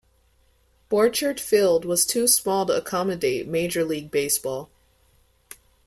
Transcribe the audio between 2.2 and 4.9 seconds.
small to accommodate Major League Baseball.